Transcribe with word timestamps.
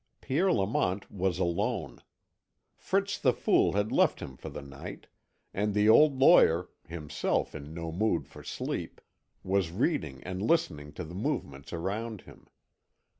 Pierre 0.19 0.51
Lamont 0.51 1.11
was 1.11 1.37
alone; 1.37 1.99
Fritz 2.75 3.19
the 3.19 3.33
Fool 3.33 3.73
had 3.73 3.91
left 3.91 4.19
him 4.19 4.35
for 4.35 4.49
the 4.49 4.63
night, 4.63 5.05
and 5.53 5.75
the 5.75 5.87
old 5.87 6.17
lawyer, 6.17 6.69
himself 6.87 7.53
in 7.53 7.71
no 7.71 7.91
mood 7.91 8.27
for 8.27 8.41
sleep, 8.41 8.99
was 9.43 9.69
reading 9.69 10.23
and 10.23 10.41
listening 10.41 10.91
to 10.93 11.03
the 11.03 11.13
movements 11.13 11.71
around 11.71 12.21
him. 12.21 12.47